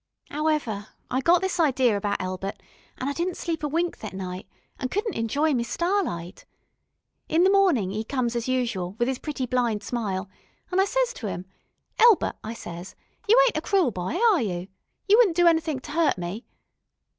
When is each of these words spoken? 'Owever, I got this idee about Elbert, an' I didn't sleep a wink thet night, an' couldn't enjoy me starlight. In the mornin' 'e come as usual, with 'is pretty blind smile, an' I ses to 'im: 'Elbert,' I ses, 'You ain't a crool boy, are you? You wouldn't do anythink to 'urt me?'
'Owever, 0.31 0.87
I 1.11 1.21
got 1.21 1.41
this 1.41 1.59
idee 1.59 1.89
about 1.89 2.19
Elbert, 2.19 2.59
an' 2.97 3.07
I 3.07 3.13
didn't 3.13 3.37
sleep 3.37 3.61
a 3.61 3.67
wink 3.67 3.99
thet 3.99 4.13
night, 4.13 4.47
an' 4.79 4.89
couldn't 4.89 5.13
enjoy 5.13 5.53
me 5.53 5.63
starlight. 5.63 6.43
In 7.29 7.43
the 7.43 7.51
mornin' 7.51 7.91
'e 7.91 8.03
come 8.05 8.25
as 8.25 8.47
usual, 8.47 8.93
with 8.97 9.07
'is 9.07 9.19
pretty 9.19 9.45
blind 9.45 9.83
smile, 9.83 10.27
an' 10.71 10.79
I 10.79 10.85
ses 10.85 11.13
to 11.13 11.27
'im: 11.27 11.45
'Elbert,' 11.99 12.37
I 12.43 12.55
ses, 12.55 12.95
'You 13.27 13.39
ain't 13.45 13.57
a 13.57 13.61
crool 13.61 13.91
boy, 13.91 14.15
are 14.17 14.41
you? 14.41 14.69
You 15.07 15.19
wouldn't 15.19 15.35
do 15.37 15.45
anythink 15.45 15.83
to 15.83 15.91
'urt 15.91 16.17
me?' 16.17 16.47